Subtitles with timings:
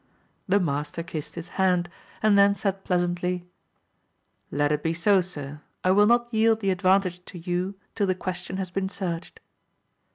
[0.47, 1.87] The master kissed his hand,
[2.23, 3.47] and then said pleasantly.
[4.49, 8.15] Let it be so, sir, I will not yield the advantage to you till the
[8.15, 9.39] question has been searched.